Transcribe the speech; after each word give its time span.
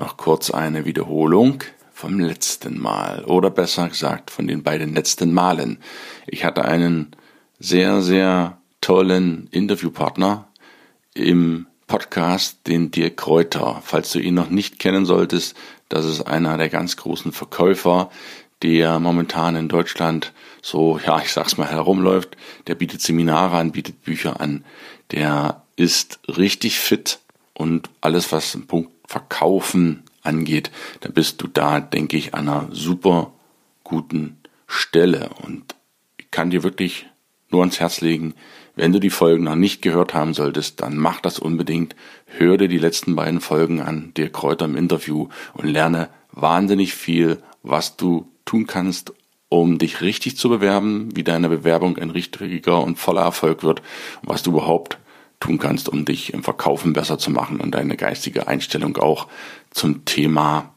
noch 0.00 0.16
kurz 0.16 0.50
eine 0.50 0.86
Wiederholung 0.86 1.62
vom 1.92 2.18
letzten 2.18 2.80
Mal 2.80 3.24
oder 3.26 3.50
besser 3.50 3.88
gesagt 3.88 4.30
von 4.30 4.48
den 4.48 4.62
beiden 4.62 4.94
letzten 4.94 5.32
Malen. 5.32 5.78
Ich 6.26 6.44
hatte 6.44 6.64
einen 6.64 7.14
sehr, 7.58 8.00
sehr 8.00 8.58
tollen 8.80 9.48
Interviewpartner 9.50 10.48
im 11.12 11.66
Podcast, 11.86 12.66
den 12.66 12.90
Dirk 12.90 13.18
Kräuter. 13.18 13.82
Falls 13.84 14.10
du 14.12 14.18
ihn 14.18 14.34
noch 14.34 14.48
nicht 14.48 14.78
kennen 14.78 15.04
solltest, 15.04 15.54
das 15.90 16.06
ist 16.06 16.22
einer 16.22 16.56
der 16.56 16.70
ganz 16.70 16.96
großen 16.96 17.32
Verkäufer, 17.32 18.10
der 18.62 18.98
momentan 19.00 19.54
in 19.56 19.68
Deutschland 19.68 20.32
so, 20.62 20.98
ja, 21.04 21.20
ich 21.20 21.32
sag's 21.32 21.58
mal, 21.58 21.70
herumläuft. 21.70 22.36
Der 22.66 22.74
bietet 22.74 23.02
Seminare 23.02 23.56
an, 23.58 23.72
bietet 23.72 24.02
Bücher 24.02 24.40
an. 24.40 24.64
Der 25.10 25.62
ist 25.76 26.20
richtig 26.28 26.78
fit 26.78 27.18
und 27.52 27.90
alles, 28.00 28.32
was 28.32 28.54
im 28.54 28.66
Punkt 28.66 28.99
Verkaufen 29.10 30.04
angeht, 30.22 30.70
da 31.00 31.08
bist 31.08 31.42
du 31.42 31.48
da, 31.48 31.80
denke 31.80 32.16
ich, 32.16 32.32
an 32.32 32.48
einer 32.48 32.68
super 32.70 33.32
guten 33.82 34.38
Stelle. 34.68 35.30
Und 35.42 35.74
ich 36.16 36.30
kann 36.30 36.50
dir 36.50 36.62
wirklich 36.62 37.06
nur 37.50 37.62
ans 37.62 37.80
Herz 37.80 38.00
legen, 38.02 38.34
wenn 38.76 38.92
du 38.92 39.00
die 39.00 39.10
Folgen 39.10 39.42
noch 39.42 39.56
nicht 39.56 39.82
gehört 39.82 40.14
haben 40.14 40.32
solltest, 40.32 40.80
dann 40.80 40.96
mach 40.96 41.20
das 41.20 41.40
unbedingt. 41.40 41.96
Hör 42.26 42.56
dir 42.56 42.68
die 42.68 42.78
letzten 42.78 43.16
beiden 43.16 43.40
Folgen 43.40 43.80
an, 43.80 44.12
dir 44.16 44.30
Kräuter 44.30 44.66
im 44.66 44.76
Interview 44.76 45.26
und 45.54 45.66
lerne 45.66 46.08
wahnsinnig 46.30 46.94
viel, 46.94 47.42
was 47.64 47.96
du 47.96 48.28
tun 48.44 48.68
kannst, 48.68 49.12
um 49.48 49.78
dich 49.78 50.02
richtig 50.02 50.36
zu 50.36 50.48
bewerben, 50.48 51.08
wie 51.16 51.24
deine 51.24 51.48
Bewerbung 51.48 51.98
ein 51.98 52.10
richtiger 52.10 52.80
und 52.80 52.96
voller 52.96 53.22
Erfolg 53.22 53.64
wird 53.64 53.80
und 54.22 54.28
was 54.28 54.44
du 54.44 54.52
überhaupt 54.52 54.98
tun 55.40 55.58
kannst, 55.58 55.88
um 55.88 56.04
dich 56.04 56.32
im 56.32 56.42
Verkaufen 56.44 56.92
besser 56.92 57.18
zu 57.18 57.30
machen 57.30 57.60
und 57.60 57.72
deine 57.72 57.96
geistige 57.96 58.46
Einstellung 58.46 58.96
auch 58.98 59.26
zum 59.70 60.04
Thema 60.04 60.74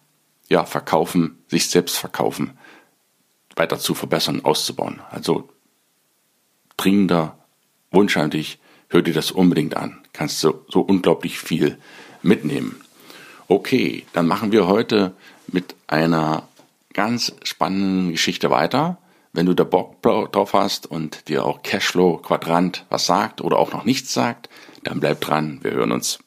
ja, 0.49 0.65
Verkaufen, 0.65 1.37
sich 1.47 1.69
selbst 1.69 1.97
verkaufen, 1.97 2.57
weiter 3.55 3.77
zu 3.77 3.93
verbessern, 3.93 4.43
auszubauen. 4.43 5.01
Also 5.11 5.49
dringender 6.77 7.37
Wunsch 7.91 8.17
an 8.17 8.31
dich, 8.31 8.59
hör 8.87 9.01
dir 9.01 9.13
das 9.13 9.31
unbedingt 9.31 9.75
an. 9.75 10.01
Kannst 10.13 10.43
du 10.43 10.63
so 10.69 10.81
unglaublich 10.81 11.39
viel 11.39 11.77
mitnehmen. 12.21 12.79
Okay, 13.47 14.05
dann 14.13 14.27
machen 14.27 14.51
wir 14.51 14.67
heute 14.67 15.13
mit 15.47 15.75
einer 15.87 16.47
ganz 16.93 17.33
spannenden 17.43 18.11
Geschichte 18.11 18.49
weiter. 18.49 18.97
Wenn 19.35 19.47
du 19.47 19.55
da 19.55 19.63
Bock 19.63 19.99
drauf 20.03 20.53
hast 20.53 20.85
und 20.85 21.27
dir 21.27 21.43
auch 21.43 21.63
Cashflow 21.63 22.17
Quadrant 22.17 22.85
was 22.89 23.07
sagt 23.07 23.41
oder 23.41 23.57
auch 23.57 23.73
noch 23.73 23.83
nichts 23.83 24.13
sagt, 24.13 24.47
dann 24.83 24.99
bleib 24.99 25.21
dran. 25.21 25.59
Wir 25.63 25.71
hören 25.71 25.91
uns. 25.91 26.19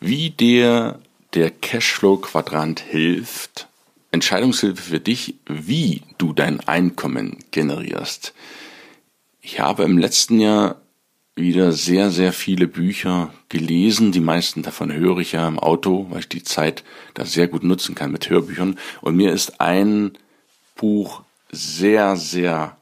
Wie 0.00 0.30
dir 0.30 1.00
der 1.34 1.50
Cashflow 1.50 2.16
Quadrant 2.16 2.80
hilft, 2.80 3.68
Entscheidungshilfe 4.10 4.82
für 4.82 5.00
dich, 5.00 5.34
wie 5.46 6.02
du 6.16 6.32
dein 6.32 6.60
Einkommen 6.60 7.36
generierst. 7.50 8.32
Ich 9.42 9.60
habe 9.60 9.84
im 9.84 9.98
letzten 9.98 10.40
Jahr 10.40 10.80
wieder 11.40 11.72
sehr, 11.72 12.10
sehr 12.10 12.32
viele 12.32 12.66
Bücher 12.68 13.32
gelesen. 13.48 14.12
Die 14.12 14.20
meisten 14.20 14.62
davon 14.62 14.92
höre 14.92 15.18
ich 15.18 15.32
ja 15.32 15.48
im 15.48 15.58
Auto, 15.58 16.06
weil 16.10 16.20
ich 16.20 16.28
die 16.28 16.42
Zeit 16.42 16.84
da 17.14 17.24
sehr 17.24 17.48
gut 17.48 17.64
nutzen 17.64 17.94
kann 17.94 18.12
mit 18.12 18.28
Hörbüchern. 18.28 18.78
Und 19.00 19.16
mir 19.16 19.32
ist 19.32 19.60
ein 19.60 20.12
Buch 20.76 21.22
sehr, 21.50 22.16
sehr 22.16 22.76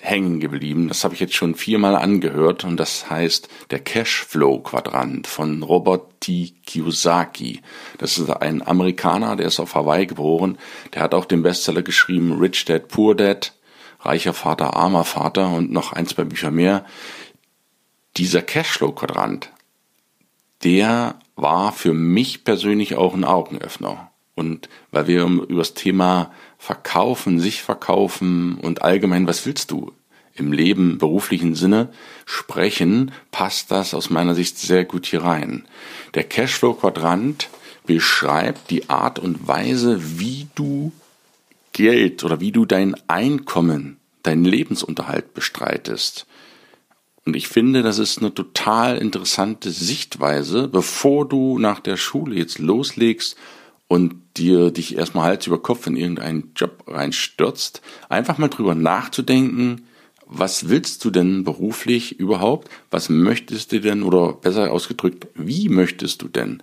hängen 0.00 0.40
geblieben. 0.40 0.88
Das 0.88 1.04
habe 1.04 1.14
ich 1.14 1.20
jetzt 1.20 1.34
schon 1.34 1.54
viermal 1.54 1.96
angehört 1.96 2.64
und 2.64 2.76
das 2.76 3.10
heißt 3.10 3.48
der 3.70 3.80
Cashflow 3.80 4.60
Quadrant 4.60 5.26
von 5.26 5.62
Robert 5.62 6.20
T. 6.20 6.54
Kiyosaki. 6.66 7.62
Das 7.98 8.18
ist 8.18 8.30
ein 8.30 8.66
Amerikaner, 8.66 9.36
der 9.36 9.46
ist 9.46 9.60
auf 9.60 9.74
Hawaii 9.74 10.06
geboren. 10.06 10.58
Der 10.94 11.02
hat 11.02 11.14
auch 11.14 11.24
den 11.24 11.42
Bestseller 11.42 11.82
geschrieben 11.82 12.38
Rich 12.38 12.64
Dad 12.66 12.88
Poor 12.88 13.14
Dad, 13.14 13.52
reicher 14.00 14.34
Vater, 14.34 14.76
armer 14.76 15.04
Vater 15.04 15.48
und 15.48 15.72
noch 15.72 15.92
ein, 15.92 16.06
zwei 16.06 16.24
Bücher 16.24 16.50
mehr 16.50 16.84
dieser 18.18 18.42
Cashflow-Quadrant, 18.42 19.50
der 20.64 21.18
war 21.36 21.72
für 21.72 21.94
mich 21.94 22.44
persönlich 22.44 22.96
auch 22.96 23.14
ein 23.14 23.24
Augenöffner. 23.24 24.10
Und 24.34 24.68
weil 24.90 25.06
wir 25.06 25.24
über 25.24 25.58
das 25.58 25.74
Thema 25.74 26.32
Verkaufen, 26.58 27.40
sich 27.40 27.62
verkaufen 27.62 28.58
und 28.58 28.82
allgemein, 28.82 29.26
was 29.26 29.46
willst 29.46 29.70
du 29.70 29.92
im 30.34 30.52
Leben, 30.52 30.98
beruflichen 30.98 31.54
Sinne 31.54 31.88
sprechen, 32.24 33.12
passt 33.30 33.70
das 33.70 33.94
aus 33.94 34.10
meiner 34.10 34.34
Sicht 34.34 34.58
sehr 34.58 34.84
gut 34.84 35.06
hier 35.06 35.24
rein. 35.24 35.66
Der 36.14 36.24
Cashflow-Quadrant 36.24 37.48
beschreibt 37.86 38.70
die 38.70 38.88
Art 38.90 39.18
und 39.18 39.48
Weise, 39.48 40.20
wie 40.20 40.46
du 40.54 40.92
Geld 41.72 42.22
oder 42.22 42.40
wie 42.40 42.52
du 42.52 42.64
dein 42.64 42.94
Einkommen, 43.08 43.98
deinen 44.22 44.44
Lebensunterhalt 44.44 45.34
bestreitest. 45.34 46.26
Und 47.28 47.36
ich 47.36 47.48
finde, 47.48 47.82
das 47.82 47.98
ist 47.98 48.20
eine 48.20 48.32
total 48.32 48.96
interessante 48.96 49.70
Sichtweise, 49.70 50.66
bevor 50.66 51.28
du 51.28 51.58
nach 51.58 51.78
der 51.78 51.98
Schule 51.98 52.34
jetzt 52.34 52.58
loslegst 52.58 53.36
und 53.86 54.14
dir 54.38 54.70
dich 54.70 54.96
erstmal 54.96 55.24
Hals 55.24 55.46
über 55.46 55.60
Kopf 55.60 55.86
in 55.86 55.98
irgendeinen 55.98 56.52
Job 56.56 56.84
reinstürzt, 56.86 57.82
einfach 58.08 58.38
mal 58.38 58.48
drüber 58.48 58.74
nachzudenken, 58.74 59.82
was 60.24 60.70
willst 60.70 61.04
du 61.04 61.10
denn 61.10 61.44
beruflich 61.44 62.18
überhaupt? 62.18 62.70
Was 62.90 63.10
möchtest 63.10 63.72
du 63.72 63.80
denn, 63.82 64.04
oder 64.04 64.32
besser 64.32 64.72
ausgedrückt, 64.72 65.26
wie 65.34 65.68
möchtest 65.68 66.22
du 66.22 66.28
denn 66.28 66.62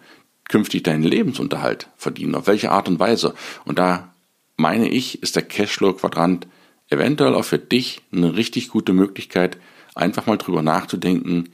künftig 0.49 0.81
deinen 0.81 1.03
Lebensunterhalt 1.03 1.89
verdienen? 1.95 2.33
Auf 2.33 2.47
welche 2.47 2.71
Art 2.71 2.89
und 2.89 2.97
Weise? 2.99 3.35
Und 3.65 3.77
da 3.77 4.15
meine 4.57 4.89
ich, 4.89 5.21
ist 5.21 5.35
der 5.35 5.43
Cashflow-Quadrant 5.43 6.47
eventuell 6.89 7.35
auch 7.35 7.45
für 7.45 7.59
dich 7.59 8.01
eine 8.11 8.35
richtig 8.35 8.69
gute 8.69 8.93
Möglichkeit, 8.93 9.59
einfach 9.95 10.27
mal 10.27 10.37
drüber 10.37 10.61
nachzudenken, 10.61 11.49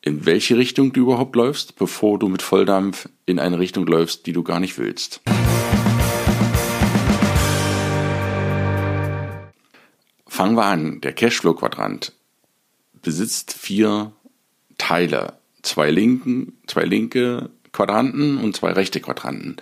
in 0.00 0.24
welche 0.24 0.56
Richtung 0.56 0.92
du 0.92 1.02
überhaupt 1.02 1.36
läufst, 1.36 1.76
bevor 1.76 2.18
du 2.18 2.28
mit 2.28 2.42
Volldampf 2.42 3.08
in 3.26 3.38
eine 3.38 3.58
Richtung 3.58 3.86
läufst, 3.86 4.26
die 4.26 4.32
du 4.32 4.42
gar 4.42 4.60
nicht 4.60 4.78
willst. 4.78 5.20
Fangen 10.26 10.56
wir 10.56 10.64
an. 10.64 11.00
Der 11.00 11.12
Cashflow-Quadrant 11.12 12.12
besitzt 13.02 13.52
vier 13.52 14.12
Teile. 14.78 15.38
Zwei 15.62 15.90
linken, 15.90 16.58
zwei 16.66 16.84
linke 16.84 17.50
Quadranten 17.72 18.38
und 18.38 18.54
zwei 18.54 18.72
rechte 18.72 19.00
Quadranten. 19.00 19.56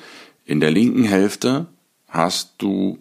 In 0.44 0.60
der 0.60 0.70
linken 0.70 1.04
Hälfte 1.04 1.68
hast 2.08 2.54
du 2.58 2.98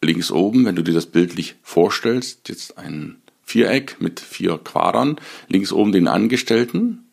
links 0.00 0.30
oben, 0.30 0.64
wenn 0.64 0.76
du 0.76 0.82
dir 0.82 0.94
das 0.94 1.06
bildlich 1.06 1.56
vorstellst, 1.62 2.48
jetzt 2.48 2.78
einen 2.78 3.20
Viereck 3.48 3.96
mit 3.98 4.20
vier 4.20 4.58
Quadern. 4.58 5.16
Links 5.48 5.72
oben 5.72 5.92
den 5.92 6.06
Angestellten, 6.06 7.08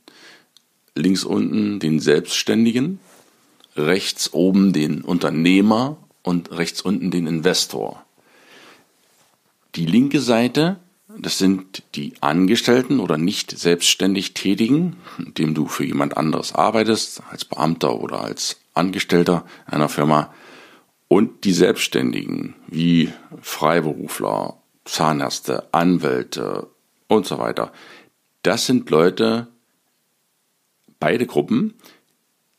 links 0.93 1.23
unten 1.23 1.79
den 1.79 2.01
Selbstständigen, 2.01 2.99
rechts 3.77 4.33
oben 4.33 4.73
den 4.73 5.01
Unternehmer 5.01 5.97
und 6.23 6.51
rechts 6.51 6.81
unten 6.81 7.09
den 7.09 7.25
Investor. 7.25 8.05
Die 9.75 9.85
linke 9.85 10.19
Seite, 10.19 10.77
das 11.17 11.37
sind 11.37 11.83
die 11.95 12.13
Angestellten 12.19 12.99
oder 12.99 13.17
nicht 13.17 13.57
selbstständig 13.57 14.33
Tätigen, 14.33 14.97
indem 15.17 15.53
du 15.53 15.67
für 15.67 15.85
jemand 15.85 16.17
anderes 16.17 16.53
arbeitest, 16.53 17.23
als 17.31 17.45
Beamter 17.45 18.01
oder 18.01 18.21
als 18.21 18.57
Angestellter 18.73 19.45
einer 19.65 19.87
Firma, 19.87 20.33
und 21.07 21.45
die 21.45 21.53
Selbstständigen 21.53 22.55
wie 22.67 23.13
Freiberufler 23.41 24.57
Zahnärzte, 24.85 25.67
Anwälte 25.73 26.67
und 27.07 27.25
so 27.25 27.37
weiter. 27.39 27.71
Das 28.43 28.65
sind 28.65 28.89
Leute, 28.89 29.47
beide 30.99 31.25
Gruppen, 31.25 31.73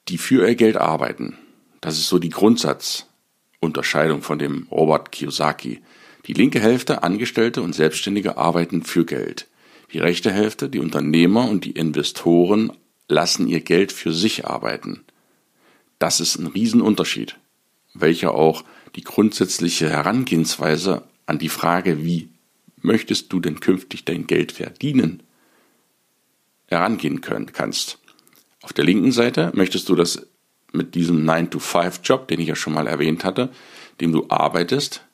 die 0.09 0.19
für 0.19 0.47
ihr 0.47 0.57
Geld 0.57 0.77
arbeiten. 0.77 1.39
Das 1.81 1.99
ist 1.99 2.09
so 2.09 2.19
die 2.19 2.31
Grundsatzunterscheidung 2.31 4.23
von 4.23 4.39
dem 4.39 4.67
Robert 4.71 5.13
Kiyosaki. 5.13 5.83
Die 6.27 6.33
linke 6.33 6.61
Hälfte, 6.61 7.03
Angestellte 7.05 7.63
und 7.63 7.75
Selbstständige 7.75 8.37
arbeiten 8.37 8.83
für 8.83 9.05
Geld. 9.05 9.47
Die 9.93 9.99
rechte 9.99 10.33
Hälfte, 10.33 10.69
die 10.69 10.81
Unternehmer 10.81 11.49
und 11.49 11.65
die 11.65 11.71
Investoren 11.71 12.73
lassen 13.09 13.47
ihr 13.47 13.61
Geld 13.61 13.93
für 13.93 14.13
sich 14.13 14.47
arbeiten. 14.47 15.05
Das 16.01 16.19
ist 16.21 16.37
ein 16.39 16.49
Riesenunterschied, 16.49 17.37
welcher 17.95 18.35
auch 18.35 18.65
die 18.97 19.05
grundsätzliche 19.05 19.89
Herangehensweise 19.89 21.05
an 21.27 21.39
die 21.39 21.49
Frage, 21.49 22.05
wie 22.05 22.31
möchtest 22.83 23.33
du 23.33 23.41
denn 23.41 23.61
künftig 23.61 24.05
dein 24.05 24.27
Geld 24.27 24.53
verdienen, 24.53 25.23
herangehen 26.67 27.21
können, 27.21 27.53
kannst. 27.53 27.99
Auf 28.63 28.73
der 28.73 28.85
linken 28.85 29.13
Seite 29.13 29.53
möchtest 29.55 29.89
du 29.89 29.95
das 29.95 30.27
mit 30.73 30.95
diesem 30.95 31.29
9-to-5-Job, 31.29 32.29
den 32.29 32.41
ich 32.41 32.49
ja 32.49 32.57
schon 32.57 32.73
mal 32.73 32.87
erwähnt 32.87 33.25
hatte, 33.25 33.51
dem 34.01 34.13
du 34.13 34.27
arbeitest, 34.29 35.05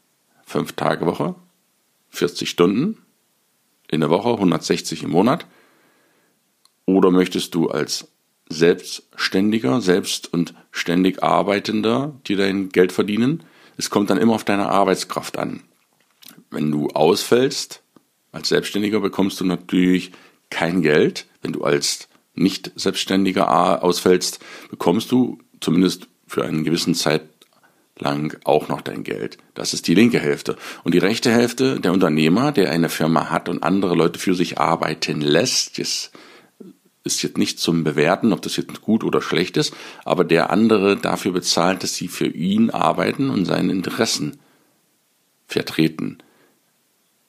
fünf 0.44 0.72
Tage 0.72 1.06
Woche, 1.06 1.34
40 2.10 2.48
Stunden 2.48 2.98
in 3.90 4.00
der 4.00 4.10
Woche, 4.10 4.30
160 4.30 5.02
im 5.02 5.10
Monat, 5.10 5.46
oder 6.84 7.10
möchtest 7.10 7.54
du 7.54 7.68
als 7.68 8.08
Selbstständiger, 8.48 9.80
selbst 9.80 10.32
und 10.32 10.54
ständig 10.72 11.22
Arbeitender 11.22 12.18
dir 12.26 12.36
dein 12.36 12.70
Geld 12.70 12.92
verdienen? 12.92 13.44
Es 13.76 13.88
kommt 13.88 14.10
dann 14.10 14.18
immer 14.18 14.34
auf 14.34 14.44
deine 14.44 14.68
Arbeitskraft 14.68 15.38
an. 15.38 15.62
Wenn 16.52 16.70
du 16.70 16.88
ausfällst 16.88 17.82
als 18.30 18.48
Selbstständiger, 18.48 19.00
bekommst 19.00 19.40
du 19.40 19.44
natürlich 19.44 20.12
kein 20.50 20.82
Geld. 20.82 21.26
Wenn 21.40 21.52
du 21.52 21.64
als 21.64 22.08
nicht 22.34 22.72
Selbstständiger 22.76 23.82
ausfällst, 23.82 24.38
bekommst 24.70 25.10
du 25.10 25.38
zumindest 25.60 26.08
für 26.26 26.44
einen 26.44 26.64
gewissen 26.64 26.94
Zeit 26.94 27.22
lang 27.98 28.38
auch 28.44 28.68
noch 28.68 28.80
dein 28.80 29.04
Geld. 29.04 29.38
Das 29.54 29.74
ist 29.74 29.86
die 29.86 29.94
linke 29.94 30.18
Hälfte. 30.18 30.56
Und 30.84 30.94
die 30.94 30.98
rechte 30.98 31.30
Hälfte, 31.30 31.80
der 31.80 31.92
Unternehmer, 31.92 32.52
der 32.52 32.70
eine 32.70 32.88
Firma 32.88 33.30
hat 33.30 33.48
und 33.48 33.62
andere 33.62 33.94
Leute 33.94 34.18
für 34.18 34.34
sich 34.34 34.58
arbeiten 34.58 35.20
lässt, 35.20 35.78
das 35.78 36.10
ist 37.04 37.22
jetzt 37.22 37.38
nicht 37.38 37.58
zum 37.58 37.82
Bewerten, 37.82 38.32
ob 38.32 38.42
das 38.42 38.56
jetzt 38.56 38.80
gut 38.80 39.04
oder 39.04 39.20
schlecht 39.20 39.56
ist, 39.56 39.74
aber 40.04 40.24
der 40.24 40.50
andere 40.50 40.96
dafür 40.96 41.32
bezahlt, 41.32 41.82
dass 41.82 41.96
sie 41.96 42.08
für 42.08 42.28
ihn 42.28 42.70
arbeiten 42.70 43.30
und 43.30 43.44
seine 43.44 43.72
Interessen 43.72 44.38
vertreten. 45.46 46.18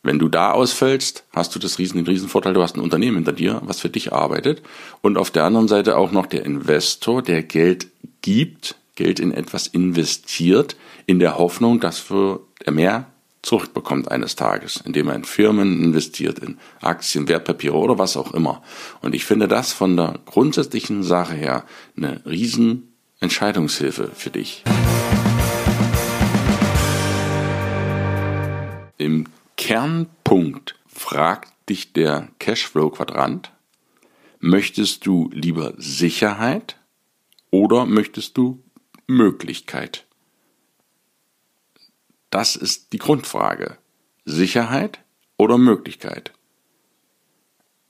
Wenn 0.05 0.19
du 0.19 0.27
da 0.27 0.51
ausfällst, 0.51 1.23
hast 1.31 1.55
du 1.55 1.59
das 1.59 1.79
riesen, 1.79 1.95
den 1.95 2.05
Riesenvorteil, 2.05 2.53
du 2.53 2.61
hast 2.61 2.75
ein 2.75 2.81
Unternehmen 2.81 3.15
hinter 3.15 3.31
dir, 3.31 3.61
was 3.63 3.79
für 3.79 3.89
dich 3.89 4.11
arbeitet. 4.11 4.61
Und 5.01 5.17
auf 5.17 5.31
der 5.31 5.45
anderen 5.45 5.69
Seite 5.69 5.95
auch 5.95 6.11
noch 6.11 6.25
der 6.25 6.45
Investor, 6.45 7.21
der 7.21 7.41
Geld 7.41 7.88
gibt, 8.21 8.75
Geld 8.95 9.21
in 9.21 9.31
etwas 9.31 9.65
investiert, 9.65 10.75
in 11.05 11.19
der 11.19 11.38
Hoffnung, 11.38 11.79
dass 11.79 12.11
er 12.11 12.71
mehr 12.71 13.07
zurückbekommt 13.44 14.11
eines 14.11 14.35
Tages, 14.35 14.83
indem 14.85 15.07
er 15.07 15.15
in 15.15 15.23
Firmen 15.23 15.81
investiert, 15.81 16.39
in 16.39 16.57
Aktien, 16.81 17.29
Wertpapiere 17.29 17.77
oder 17.77 17.97
was 17.97 18.17
auch 18.17 18.33
immer. 18.33 18.61
Und 19.01 19.15
ich 19.15 19.23
finde 19.23 19.47
das 19.47 19.71
von 19.71 19.95
der 19.95 20.19
grundsätzlichen 20.25 21.03
Sache 21.03 21.33
her 21.33 21.63
eine 21.95 22.21
riesen 22.25 22.94
Entscheidungshilfe 23.21 24.11
für 24.13 24.31
dich. 24.31 24.63
Im 28.97 29.27
Kernpunkt 29.57 30.79
fragt 30.88 31.53
dich 31.69 31.94
der 31.94 32.29
Cashflow-Quadrant, 32.39 33.51
möchtest 34.39 35.05
du 35.05 35.29
lieber 35.31 35.73
Sicherheit 35.77 36.77
oder 37.50 37.85
möchtest 37.85 38.38
du 38.38 38.63
Möglichkeit? 39.07 40.05
Das 42.29 42.55
ist 42.55 42.94
die 42.94 42.97
Grundfrage. 42.97 43.77
Sicherheit 44.25 45.00
oder 45.38 45.57
Möglichkeit? 45.57 46.33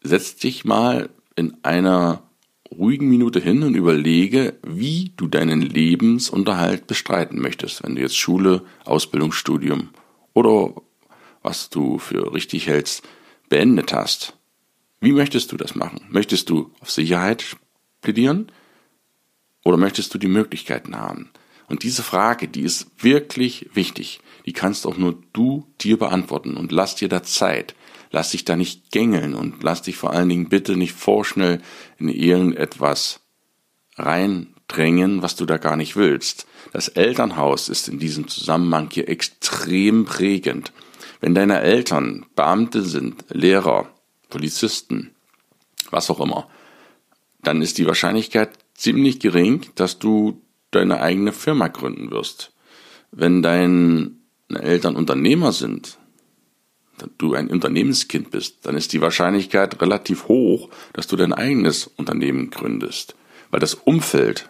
Setz 0.01 0.35
dich 0.35 0.65
mal 0.65 1.09
in 1.35 1.57
einer 1.63 2.23
ruhigen 2.71 3.09
Minute 3.09 3.39
hin 3.39 3.63
und 3.63 3.75
überlege, 3.75 4.57
wie 4.63 5.13
du 5.15 5.27
deinen 5.27 5.61
Lebensunterhalt 5.61 6.87
bestreiten 6.87 7.39
möchtest, 7.39 7.83
wenn 7.83 7.95
du 7.95 8.01
jetzt 8.01 8.17
Schule, 8.17 8.65
Ausbildung, 8.85 9.31
Studium 9.31 9.89
oder 10.33 10.73
was 11.43 11.69
du 11.69 11.99
für 11.99 12.33
richtig 12.33 12.67
hältst, 12.67 13.03
beendet 13.49 13.93
hast. 13.93 14.35
Wie 14.99 15.11
möchtest 15.11 15.51
du 15.51 15.57
das 15.57 15.75
machen? 15.75 16.05
Möchtest 16.09 16.49
du 16.49 16.71
auf 16.79 16.89
Sicherheit 16.89 17.57
plädieren 18.01 18.51
oder 19.63 19.77
möchtest 19.77 20.13
du 20.13 20.17
die 20.17 20.27
Möglichkeiten 20.27 20.95
haben? 20.97 21.29
Und 21.67 21.83
diese 21.83 22.03
Frage, 22.03 22.47
die 22.47 22.61
ist 22.61 22.87
wirklich 22.97 23.69
wichtig. 23.73 24.19
Die 24.45 24.53
kannst 24.53 24.85
auch 24.85 24.97
nur 24.97 25.21
du 25.33 25.67
dir 25.81 25.97
beantworten 25.97 26.57
und 26.57 26.71
lass 26.71 26.95
dir 26.95 27.09
da 27.09 27.23
Zeit. 27.23 27.75
Lass 28.11 28.31
dich 28.31 28.45
da 28.45 28.55
nicht 28.55 28.91
gängeln 28.91 29.33
und 29.33 29.63
lass 29.63 29.81
dich 29.81 29.97
vor 29.97 30.11
allen 30.11 30.29
Dingen 30.29 30.49
bitte 30.49 30.75
nicht 30.75 30.93
vorschnell 30.93 31.61
in 31.97 32.09
irgendetwas 32.09 33.21
reindrängen, 33.95 35.21
was 35.21 35.35
du 35.35 35.45
da 35.45 35.57
gar 35.57 35.75
nicht 35.75 35.95
willst. 35.95 36.45
Das 36.71 36.89
Elternhaus 36.89 37.69
ist 37.69 37.87
in 37.87 37.99
diesem 37.99 38.27
Zusammenhang 38.27 38.89
hier 38.91 39.09
extrem 39.09 40.05
prägend. 40.05 40.71
Wenn 41.23 41.35
deine 41.35 41.61
Eltern 41.61 42.25
Beamte 42.35 42.81
sind, 42.81 43.23
Lehrer, 43.29 43.87
Polizisten, 44.29 45.11
was 45.89 46.09
auch 46.09 46.19
immer, 46.19 46.49
dann 47.41 47.61
ist 47.61 47.77
die 47.77 47.87
Wahrscheinlichkeit 47.87 48.49
ziemlich 48.73 49.21
gering, 49.21 49.65
dass 49.75 49.99
du 49.99 50.41
deine 50.71 50.99
eigene 50.99 51.31
Firma 51.31 51.69
gründen 51.69 52.11
wirst. 52.11 52.51
Wenn 53.11 53.41
deine 53.41 54.11
Eltern 54.49 54.97
Unternehmer 54.97 55.53
sind, 55.53 55.97
du 57.17 57.35
ein 57.35 57.47
Unternehmenskind 57.47 58.29
bist, 58.29 58.65
dann 58.65 58.75
ist 58.75 58.91
die 58.91 58.99
Wahrscheinlichkeit 58.99 59.81
relativ 59.81 60.27
hoch, 60.27 60.71
dass 60.91 61.07
du 61.07 61.15
dein 61.15 61.31
eigenes 61.31 61.87
Unternehmen 61.87 62.49
gründest. 62.49 63.15
Weil 63.49 63.61
das 63.61 63.75
Umfeld, 63.75 64.49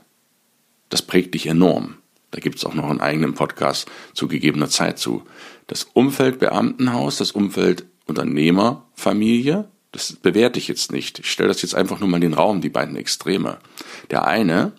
das 0.90 1.04
prägt 1.04 1.36
dich 1.36 1.46
enorm. 1.46 1.98
Da 2.34 2.40
gibt 2.40 2.56
es 2.56 2.66
auch 2.66 2.74
noch 2.74 2.90
einen 2.90 3.00
eigenen 3.00 3.36
Podcast 3.36 3.88
zu 4.16 4.28
gegebener 4.28 4.68
Zeit 4.68 4.98
zu. 4.98 5.22
Das 5.68 5.84
Umfeld 5.84 6.40
Beamtenhaus, 6.40 7.18
das 7.18 7.32
Umfeld 7.32 7.86
Unternehmerfamilie, 8.08 9.70
das 9.92 10.14
bewerte 10.14 10.58
ich 10.58 10.68
jetzt 10.68 10.92
nicht. 10.92 11.20
Ich 11.20 11.32
stelle 11.32 11.50
das 11.50 11.62
jetzt 11.62 11.76
einfach 11.76 12.00
nur 12.00 12.10
mal 12.10 12.18
in 12.18 12.22
den 12.22 12.34
Raum, 12.34 12.60
die 12.60 12.70
beiden 12.70 12.96
Extreme. 12.96 13.60
Der 14.10 14.26
eine 14.26 14.72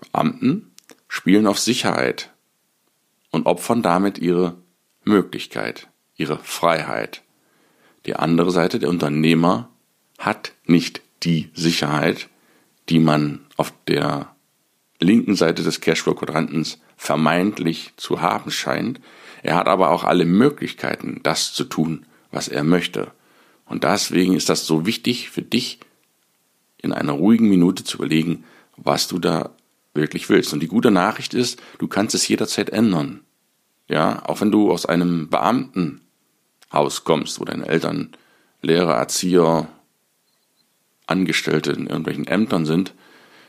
Beamten 0.00 0.72
spielen 1.06 1.46
auf 1.46 1.60
Sicherheit 1.60 2.32
und 3.30 3.46
opfern 3.46 3.80
damit 3.80 4.18
ihre 4.18 4.56
Möglichkeit, 5.04 5.86
ihre 6.16 6.40
Freiheit. 6.40 7.22
Die 8.04 8.16
andere 8.16 8.50
Seite, 8.50 8.80
der 8.80 8.88
Unternehmer, 8.88 9.70
hat 10.18 10.54
nicht 10.66 11.02
die 11.22 11.50
Sicherheit, 11.54 12.28
die 12.88 12.98
man 12.98 13.46
auf 13.56 13.72
der 13.86 14.34
linken 15.00 15.34
Seite 15.36 15.62
des 15.62 15.80
Cashflow-Quadrantens 15.80 16.78
vermeintlich 16.96 17.92
zu 17.96 18.20
haben 18.20 18.50
scheint. 18.50 19.00
Er 19.42 19.56
hat 19.56 19.68
aber 19.68 19.90
auch 19.90 20.04
alle 20.04 20.24
Möglichkeiten, 20.24 21.20
das 21.22 21.52
zu 21.52 21.64
tun, 21.64 22.06
was 22.32 22.48
er 22.48 22.64
möchte. 22.64 23.12
Und 23.66 23.84
deswegen 23.84 24.34
ist 24.34 24.48
das 24.48 24.66
so 24.66 24.86
wichtig 24.86 25.30
für 25.30 25.42
dich, 25.42 25.78
in 26.80 26.92
einer 26.92 27.12
ruhigen 27.12 27.48
Minute 27.48 27.84
zu 27.84 27.98
überlegen, 27.98 28.44
was 28.76 29.08
du 29.08 29.18
da 29.18 29.50
wirklich 29.94 30.28
willst. 30.28 30.52
Und 30.52 30.60
die 30.60 30.68
gute 30.68 30.90
Nachricht 30.90 31.34
ist, 31.34 31.60
du 31.78 31.88
kannst 31.88 32.14
es 32.14 32.28
jederzeit 32.28 32.70
ändern. 32.70 33.20
Ja, 33.88 34.22
auch 34.26 34.40
wenn 34.40 34.52
du 34.52 34.70
aus 34.70 34.86
einem 34.86 35.28
Beamtenhaus 35.28 37.04
kommst, 37.04 37.40
wo 37.40 37.44
deine 37.44 37.66
Eltern 37.66 38.12
Lehrer, 38.60 38.94
Erzieher, 38.94 39.68
Angestellte 41.06 41.72
in 41.72 41.86
irgendwelchen 41.86 42.26
Ämtern 42.26 42.66
sind, 42.66 42.92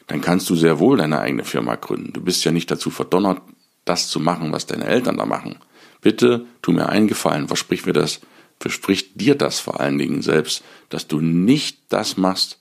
dann 0.09 0.19
kannst 0.19 0.49
du 0.49 0.55
sehr 0.55 0.79
wohl 0.79 0.97
deine 0.97 1.19
eigene 1.19 1.45
Firma 1.45 1.75
gründen. 1.75 2.11
Du 2.11 2.21
bist 2.21 2.43
ja 2.43 2.51
nicht 2.51 2.69
dazu 2.69 2.89
verdonnert, 2.89 3.41
das 3.85 4.09
zu 4.09 4.19
machen, 4.19 4.51
was 4.51 4.65
deine 4.65 4.85
Eltern 4.85 5.17
da 5.17 5.25
machen. 5.25 5.55
Bitte 6.01 6.45
tu 6.61 6.73
mir 6.73 6.89
einen 6.89 7.07
Gefallen, 7.07 7.47
versprich 7.47 7.85
mir 7.85 7.93
das, 7.93 8.19
versprich 8.59 9.13
dir 9.13 9.35
das 9.35 9.61
vor 9.61 9.79
allen 9.79 9.97
Dingen 9.97 10.21
selbst, 10.21 10.63
dass 10.89 11.07
du 11.07 11.21
nicht 11.21 11.79
das 11.87 12.17
machst, 12.17 12.59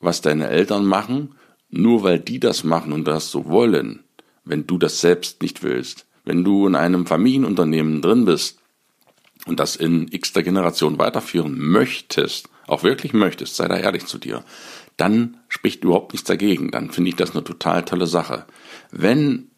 was 0.00 0.22
deine 0.22 0.48
Eltern 0.48 0.86
machen 0.86 1.34
nur 1.76 2.02
weil 2.02 2.20
die 2.20 2.38
das 2.38 2.64
machen 2.64 2.92
und 2.92 3.06
das 3.06 3.30
so 3.30 3.46
wollen, 3.46 4.04
wenn 4.44 4.66
du 4.66 4.78
das 4.78 5.00
selbst 5.00 5.42
nicht 5.42 5.62
willst, 5.62 6.06
wenn 6.24 6.44
du 6.44 6.66
in 6.66 6.76
einem 6.76 7.06
Familienunternehmen 7.06 8.00
drin 8.00 8.24
bist 8.24 8.58
und 9.46 9.58
das 9.58 9.76
in 9.76 10.08
x 10.10 10.32
der 10.32 10.44
Generation 10.44 10.98
weiterführen 10.98 11.58
möchtest, 11.58 12.48
auch 12.66 12.82
wirklich 12.82 13.12
möchtest, 13.12 13.56
sei 13.56 13.68
da 13.68 13.76
ehrlich 13.76 14.06
zu 14.06 14.18
dir, 14.18 14.44
dann 14.96 15.38
spricht 15.48 15.84
überhaupt 15.84 16.12
nichts 16.12 16.26
dagegen, 16.26 16.70
dann 16.70 16.90
finde 16.90 17.10
ich 17.10 17.16
das 17.16 17.32
eine 17.32 17.44
total 17.44 17.84
tolle 17.84 18.06
Sache. 18.06 18.46
Wenn 18.90 19.50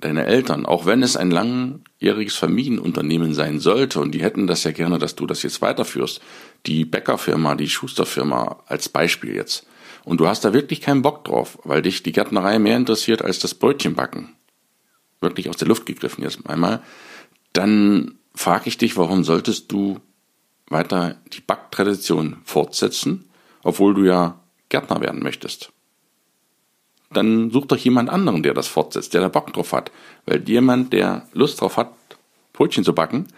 deine 0.00 0.26
Eltern, 0.26 0.64
auch 0.64 0.86
wenn 0.86 1.02
es 1.02 1.16
ein 1.16 1.30
langjähriges 1.30 2.36
Familienunternehmen 2.36 3.34
sein 3.34 3.58
sollte, 3.58 4.00
und 4.00 4.12
die 4.12 4.22
hätten 4.22 4.46
das 4.46 4.64
ja 4.64 4.70
gerne, 4.70 4.98
dass 4.98 5.16
du 5.16 5.26
das 5.26 5.42
jetzt 5.42 5.60
weiterführst, 5.60 6.20
die 6.66 6.84
Bäckerfirma, 6.84 7.56
die 7.56 7.68
Schusterfirma 7.68 8.62
als 8.66 8.88
Beispiel 8.88 9.34
jetzt, 9.34 9.66
und 10.04 10.20
du 10.20 10.28
hast 10.28 10.44
da 10.44 10.52
wirklich 10.52 10.80
keinen 10.80 11.02
Bock 11.02 11.24
drauf, 11.24 11.58
weil 11.64 11.82
dich 11.82 12.02
die 12.02 12.12
Gärtnerei 12.12 12.58
mehr 12.58 12.76
interessiert 12.76 13.22
als 13.22 13.40
das 13.40 13.54
Brötchenbacken, 13.54 14.36
wirklich 15.20 15.48
aus 15.48 15.56
der 15.56 15.68
Luft 15.68 15.84
gegriffen 15.84 16.22
jetzt 16.22 16.46
einmal, 16.46 16.82
dann 17.52 18.18
frage 18.34 18.68
ich 18.68 18.78
dich, 18.78 18.96
warum 18.96 19.24
solltest 19.24 19.72
du 19.72 19.98
weiter 20.70 21.16
die 21.32 21.40
Backtradition 21.40 22.38
fortsetzen, 22.44 23.28
obwohl 23.62 23.94
du 23.94 24.04
ja 24.04 24.40
Gärtner 24.68 25.00
werden 25.00 25.22
möchtest? 25.22 25.72
Dann 27.10 27.50
such 27.50 27.66
doch 27.66 27.76
jemand 27.76 28.10
anderen, 28.10 28.42
der 28.42 28.54
das 28.54 28.68
fortsetzt, 28.68 29.14
der 29.14 29.22
da 29.22 29.28
Bock 29.28 29.52
drauf 29.52 29.72
hat. 29.72 29.90
Weil 30.26 30.46
jemand, 30.46 30.92
der 30.92 31.26
Lust 31.32 31.60
drauf 31.60 31.78
hat, 31.78 31.92
Brötchen 32.52 32.84
zu 32.84 32.94
backen, 32.94 33.28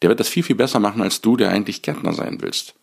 der 0.00 0.08
wird 0.08 0.20
das 0.20 0.28
viel, 0.28 0.42
viel 0.42 0.56
besser 0.56 0.80
machen 0.80 1.02
als 1.02 1.20
du, 1.20 1.36
der 1.36 1.50
eigentlich 1.50 1.82
Gärtner 1.82 2.14
sein 2.14 2.40
willst. 2.40 2.74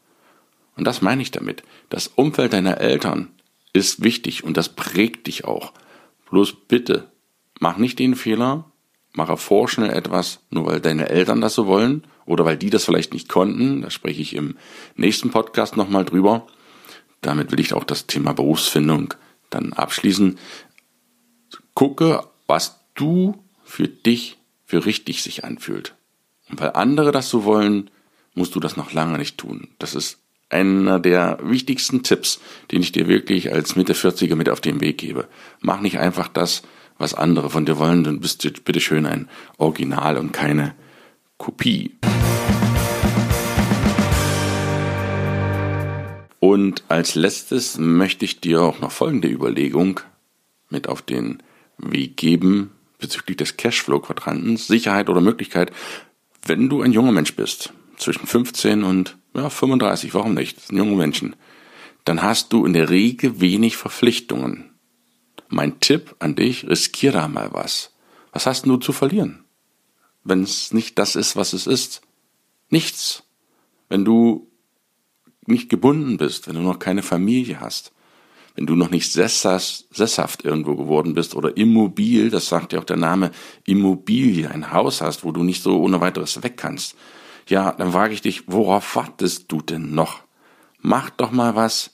Und 0.76 0.86
das 0.86 1.02
meine 1.02 1.22
ich 1.22 1.32
damit. 1.32 1.64
Das 1.90 2.08
Umfeld 2.08 2.54
deiner 2.54 2.80
Eltern 2.80 3.30
ist 3.74 4.04
wichtig 4.04 4.44
und 4.44 4.58
das 4.58 4.70
prägt 4.70 5.28
dich 5.28 5.46
auch. 5.46 5.74
Bloß 6.30 6.54
bitte, 6.68 7.10
mach 7.60 7.78
nicht 7.78 7.98
den 7.98 8.16
Fehler, 8.16 8.70
mache 9.14 9.38
vorschnell 9.38 9.92
etwas, 9.92 10.42
nur 10.50 10.66
weil 10.66 10.82
deine 10.82 11.10
Eltern 11.10 11.42
das 11.42 11.56
so 11.56 11.66
wollen 11.66 12.06
oder 12.26 12.46
weil 12.46 12.58
die 12.58 12.70
das 12.70 12.86
vielleicht 12.86 13.14
nicht 13.14 13.30
konnten. 13.30 13.82
Da 13.82 13.90
spreche 13.90 14.22
ich 14.22 14.36
im 14.36 14.58
nächsten 14.96 15.32
Podcast 15.32 15.78
nochmal 15.78 16.06
drüber. 16.06 16.48
Damit 17.22 17.52
will 17.52 17.60
ich 17.60 17.74
auch 17.74 17.84
das 17.84 18.08
Thema 18.08 18.34
Berufsfindung 18.34 19.14
dann 19.50 19.74
abschließen. 19.74 20.38
Gucke, 21.74 22.24
was 22.48 22.80
du 22.96 23.44
für 23.64 23.88
dich 23.88 24.38
für 24.66 24.86
richtig 24.86 25.22
sich 25.24 25.44
anfühlt. 25.44 25.96
Und 26.50 26.60
weil 26.60 26.72
andere 26.74 27.12
das 27.12 27.30
so 27.30 27.44
wollen, 27.44 27.90
musst 28.34 28.56
du 28.56 28.60
das 28.60 28.78
noch 28.78 28.94
lange 28.94 29.18
nicht 29.18 29.38
tun. 29.38 29.70
Das 29.80 29.96
ist 29.96 30.20
einer 30.50 31.00
der 31.00 31.40
wichtigsten 31.42 32.04
Tipps, 32.04 32.40
den 32.72 32.82
ich 32.82 32.92
dir 32.92 33.08
wirklich 33.08 33.52
als 33.52 33.76
Mitte 33.76 33.94
40er 33.94 34.36
mit 34.36 34.50
auf 34.50 34.62
den 34.62 34.82
Weg 34.82 34.98
gebe. 35.00 35.28
Mach 35.60 35.82
nicht 35.82 35.98
einfach 35.98 36.28
das, 36.28 36.62
was 36.98 37.14
andere 37.14 37.50
von 37.50 37.66
dir 37.66 37.78
wollen, 37.78 38.04
dann 38.04 38.22
bist 38.22 38.44
du 38.44 38.52
bitte 38.52 38.80
schön 38.80 39.06
ein 39.06 39.28
Original 39.58 40.18
und 40.18 40.32
keine 40.32 40.76
Kopie. 41.38 41.98
Und 46.40 46.84
als 46.90 47.16
letztes 47.16 47.78
möchte 47.78 48.26
ich 48.26 48.40
dir 48.40 48.62
auch 48.62 48.80
noch 48.80 48.92
folgende 48.92 49.28
Überlegung 49.28 50.00
mit 50.70 50.88
auf 50.88 51.02
den 51.02 51.42
Weg 51.78 52.18
geben 52.18 52.72
bezüglich 53.00 53.38
des 53.38 53.58
Cashflow-Quadrantens, 53.58 54.68
Sicherheit 54.68 55.10
oder 55.10 55.22
Möglichkeit, 55.22 55.72
wenn 56.46 56.70
du 56.70 56.82
ein 56.82 56.92
junger 56.92 57.12
Mensch 57.12 57.36
bist, 57.36 57.74
zwischen 57.98 58.28
15 58.28 58.84
und 58.84 59.18
ja, 59.34 59.50
35, 59.50 60.14
warum 60.14 60.34
nicht? 60.34 60.72
Junge 60.72 60.96
Menschen. 60.96 61.36
Dann 62.04 62.22
hast 62.22 62.54
du 62.54 62.66
in 62.66 62.74
der 62.74 62.90
Regel 62.90 63.42
wenig 63.42 63.78
Verpflichtungen. 63.78 64.72
Mein 65.50 65.80
Tipp 65.80 66.16
an 66.20 66.36
dich, 66.36 66.68
riskier 66.68 67.12
da 67.12 67.28
mal 67.28 67.50
was. 67.52 67.94
Was 68.32 68.46
hast 68.46 68.66
du 68.66 68.78
zu 68.78 68.94
verlieren? 68.94 69.45
Wenn 70.26 70.44
es 70.44 70.74
nicht 70.74 71.00
das 71.00 71.16
ist, 71.16 71.38
was 71.38 71.54
es 71.54 71.68
ist. 71.68 72.02
Nichts. 72.70 73.24
Wenn 73.88 74.04
du 74.04 74.52
nicht 75.46 75.70
gebunden 75.70 76.18
bist, 76.18 76.48
wenn 76.48 76.56
du 76.56 76.62
noch 76.62 76.80
keine 76.80 77.04
Familie 77.04 77.62
hast, 77.62 77.94
wenn 78.56 78.66
du 78.66 78.76
noch 78.76 78.90
nicht 78.90 79.12
sesshaft 79.12 80.44
irgendwo 80.44 80.76
geworden 80.76 81.14
bist 81.14 81.36
oder 81.36 81.56
immobil, 81.56 82.30
das 82.30 82.48
sagt 82.48 82.74
ja 82.74 82.80
auch 82.80 82.86
der 82.86 82.98
Name 82.98 83.32
Immobilie, 83.66 84.50
ein 84.50 84.72
Haus 84.72 85.02
hast, 85.02 85.24
wo 85.24 85.32
du 85.32 85.44
nicht 85.44 85.62
so 85.62 85.80
ohne 85.82 86.02
weiteres 86.02 86.42
weg 86.42 86.58
kannst, 86.58 86.96
ja, 87.48 87.74
dann 87.74 87.92
frage 87.92 88.14
ich 88.14 88.22
dich, 88.22 88.44
worauf 88.48 88.96
wartest 88.96 89.52
du 89.52 89.62
denn 89.62 89.94
noch? 89.94 90.22
Mach 90.80 91.12
doch 91.12 91.32
mal 91.32 91.56
was, 91.56 91.92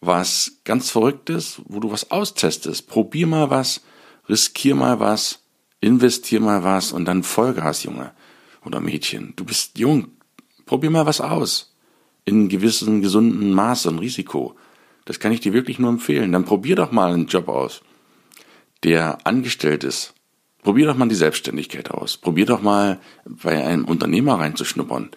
was 0.00 0.60
ganz 0.64 0.90
Verrücktes, 0.90 1.60
wo 1.64 1.80
du 1.80 1.90
was 1.90 2.10
austestest. 2.10 2.86
Probier 2.86 3.26
mal 3.26 3.50
was, 3.50 3.80
riskier 4.28 4.74
mal 4.74 5.00
was, 5.00 5.43
investier 5.84 6.40
mal 6.40 6.64
was 6.64 6.92
und 6.92 7.04
dann 7.04 7.22
Vollgas, 7.22 7.84
Junge 7.84 8.12
oder 8.64 8.80
Mädchen. 8.80 9.34
Du 9.36 9.44
bist 9.44 9.78
jung. 9.78 10.08
Probier 10.66 10.90
mal 10.90 11.06
was 11.06 11.20
aus. 11.20 11.74
In 12.24 12.48
gewissen 12.48 13.02
gesunden 13.02 13.52
Maße 13.52 13.88
und 13.90 13.98
Risiko. 13.98 14.56
Das 15.04 15.20
kann 15.20 15.32
ich 15.32 15.40
dir 15.40 15.52
wirklich 15.52 15.78
nur 15.78 15.90
empfehlen. 15.90 16.32
Dann 16.32 16.44
probier 16.44 16.76
doch 16.76 16.90
mal 16.90 17.12
einen 17.12 17.26
Job 17.26 17.48
aus, 17.48 17.82
der 18.82 19.26
angestellt 19.26 19.84
ist 19.84 20.14
Probier 20.64 20.86
doch 20.86 20.96
mal 20.96 21.08
die 21.08 21.14
Selbstständigkeit 21.14 21.90
aus. 21.90 22.16
Probier 22.16 22.46
doch 22.46 22.62
mal 22.62 22.98
bei 23.26 23.64
einem 23.64 23.84
Unternehmer 23.84 24.40
reinzuschnuppern, 24.40 25.10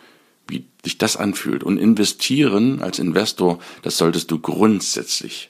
wie 0.50 0.67
sich 0.83 0.97
das 0.97 1.15
anfühlt. 1.15 1.63
Und 1.63 1.77
investieren 1.77 2.81
als 2.81 3.00
Investor, 3.00 3.57
das 3.81 3.97
solltest 3.97 4.29
du 4.29 4.39
grundsätzlich 4.39 5.50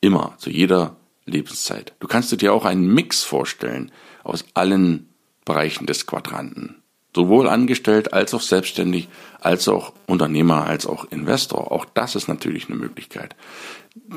immer, 0.00 0.34
zu 0.38 0.48
jeder 0.48 0.96
Lebenszeit. 1.28 1.94
Du 2.00 2.08
kannst 2.08 2.38
dir 2.40 2.52
auch 2.52 2.64
einen 2.64 2.92
Mix 2.92 3.22
vorstellen 3.24 3.92
aus 4.24 4.44
allen 4.54 5.08
Bereichen 5.44 5.86
des 5.86 6.06
Quadranten. 6.06 6.76
Sowohl 7.14 7.48
angestellt 7.48 8.12
als 8.12 8.34
auch 8.34 8.42
selbstständig, 8.42 9.08
als 9.40 9.66
auch 9.68 9.92
Unternehmer, 10.06 10.66
als 10.66 10.86
auch 10.86 11.10
Investor. 11.10 11.72
Auch 11.72 11.84
das 11.84 12.14
ist 12.14 12.28
natürlich 12.28 12.68
eine 12.68 12.76
Möglichkeit. 12.76 13.34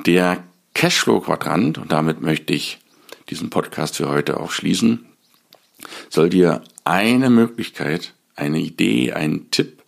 Der 0.06 0.44
Cashflow-Quadrant, 0.74 1.78
und 1.78 1.92
damit 1.92 2.22
möchte 2.22 2.54
ich 2.54 2.80
diesen 3.30 3.50
Podcast 3.50 3.98
für 3.98 4.10
heute 4.10 4.40
auch 4.40 4.52
schließen, 4.52 5.06
soll 6.10 6.30
dir 6.30 6.62
eine 6.84 7.30
Möglichkeit, 7.30 8.14
eine 8.36 8.60
Idee, 8.60 9.14
einen 9.14 9.52
Tipp 9.52 9.84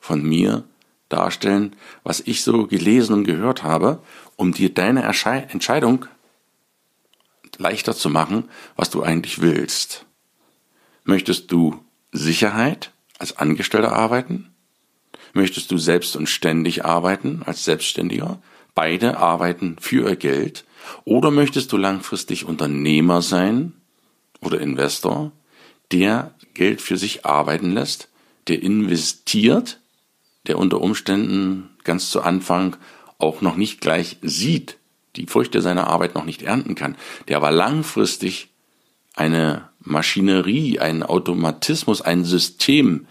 von 0.00 0.22
mir 0.22 0.64
darstellen, 1.08 1.76
was 2.02 2.20
ich 2.20 2.42
so 2.42 2.66
gelesen 2.66 3.14
und 3.14 3.24
gehört 3.24 3.62
habe, 3.62 4.00
um 4.36 4.52
dir 4.52 4.72
deine 4.72 5.02
Entscheidung 5.02 6.06
leichter 7.58 7.94
zu 7.94 8.08
machen, 8.10 8.44
was 8.76 8.90
du 8.90 9.02
eigentlich 9.02 9.40
willst. 9.40 10.06
Möchtest 11.04 11.52
du 11.52 11.84
Sicherheit 12.12 12.92
als 13.18 13.36
Angestellter 13.36 13.92
arbeiten? 13.92 14.54
Möchtest 15.32 15.70
du 15.70 15.78
selbst 15.78 16.16
und 16.16 16.28
ständig 16.28 16.84
arbeiten 16.84 17.42
als 17.44 17.64
Selbstständiger? 17.64 18.40
Beide 18.74 19.18
arbeiten 19.18 19.76
für 19.80 20.08
ihr 20.08 20.16
Geld 20.16 20.64
oder 21.04 21.30
möchtest 21.30 21.72
du 21.72 21.76
langfristig 21.76 22.44
Unternehmer 22.44 23.22
sein 23.22 23.72
oder 24.40 24.60
Investor, 24.60 25.32
der 25.92 26.34
Geld 26.54 26.80
für 26.80 26.96
sich 26.96 27.24
arbeiten 27.24 27.72
lässt, 27.72 28.08
der 28.48 28.62
investiert, 28.62 29.80
der 30.46 30.58
unter 30.58 30.80
Umständen 30.80 31.70
ganz 31.84 32.10
zu 32.10 32.22
Anfang 32.22 32.76
auch 33.18 33.40
noch 33.40 33.56
nicht 33.56 33.80
gleich 33.80 34.18
sieht, 34.22 34.78
die 35.16 35.26
Früchte 35.26 35.62
seiner 35.62 35.86
Arbeit 35.86 36.14
noch 36.14 36.24
nicht 36.24 36.42
ernten 36.42 36.74
kann, 36.74 36.96
der 37.28 37.36
aber 37.36 37.50
langfristig 37.50 38.48
eine 39.14 39.68
Maschinerie, 39.80 40.80
einen 40.80 41.02
Automatismus, 41.02 42.00
ein 42.00 42.24
System, 42.24 43.06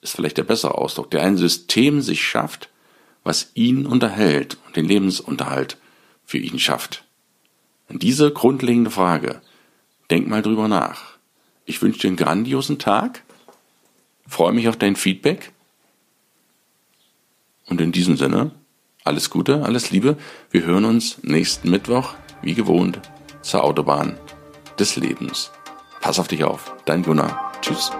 ist 0.00 0.16
vielleicht 0.16 0.38
der 0.38 0.44
bessere 0.44 0.76
Ausdruck, 0.76 1.10
der 1.10 1.22
ein 1.22 1.36
System 1.36 2.00
sich 2.00 2.22
schafft, 2.22 2.68
was 3.24 3.50
ihn 3.54 3.86
unterhält 3.86 4.58
und 4.66 4.76
den 4.76 4.86
Lebensunterhalt 4.86 5.78
für 6.24 6.38
ihn 6.38 6.58
schafft. 6.58 7.04
Und 7.88 8.02
diese 8.02 8.30
grundlegende 8.30 8.90
Frage, 8.90 9.40
denk 10.10 10.28
mal 10.28 10.42
drüber 10.42 10.68
nach. 10.68 11.14
Ich 11.64 11.80
wünsche 11.80 12.00
dir 12.00 12.08
einen 12.08 12.16
grandiosen 12.16 12.78
Tag, 12.78 13.22
freue 14.26 14.52
mich 14.52 14.68
auf 14.68 14.76
dein 14.76 14.96
Feedback 14.96 15.52
und 17.66 17.80
in 17.80 17.92
diesem 17.92 18.16
Sinne, 18.16 18.52
alles 19.04 19.30
Gute, 19.30 19.62
alles 19.62 19.90
Liebe. 19.90 20.16
Wir 20.50 20.64
hören 20.64 20.84
uns 20.84 21.18
nächsten 21.22 21.70
Mittwoch, 21.70 22.14
wie 22.42 22.54
gewohnt, 22.54 23.00
zur 23.42 23.62
Autobahn 23.62 24.18
des 24.78 24.96
Lebens. 24.96 25.52
Pass 26.00 26.18
auf 26.18 26.28
dich 26.28 26.44
auf, 26.44 26.74
dein 26.86 27.02
Gunnar. 27.02 27.52
Tschüss. 27.60 27.92